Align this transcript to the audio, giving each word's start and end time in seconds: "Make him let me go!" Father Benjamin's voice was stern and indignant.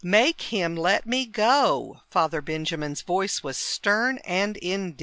"Make 0.03 0.41
him 0.41 0.75
let 0.75 1.05
me 1.05 1.27
go!" 1.27 2.01
Father 2.09 2.41
Benjamin's 2.41 3.03
voice 3.03 3.43
was 3.43 3.55
stern 3.57 4.17
and 4.25 4.57
indignant. 4.57 4.99